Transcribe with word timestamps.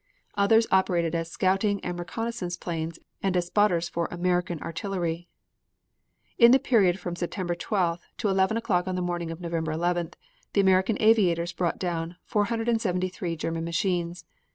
Others 0.33 0.65
operated 0.71 1.13
as 1.13 1.29
scouting 1.29 1.79
and 1.85 1.99
reconnaissance 1.99 2.57
planes 2.57 2.97
and 3.21 3.37
as 3.37 3.45
spotters 3.45 3.87
for 3.87 4.07
American 4.09 4.59
artillery. 4.63 5.29
In 6.39 6.49
the 6.49 6.57
period 6.57 6.99
from 6.99 7.15
September 7.15 7.53
12th 7.53 7.99
to 8.17 8.27
11 8.27 8.57
o'clock 8.57 8.87
on 8.87 8.95
the 8.95 9.01
morning 9.03 9.31
on 9.31 9.39
November 9.39 9.71
11th, 9.73 10.15
the 10.53 10.61
American 10.61 10.97
aviators 10.99 11.53
brought 11.53 11.77
down 11.77 12.15
473 12.25 13.35
German 13.35 13.63
machines. 13.63 14.25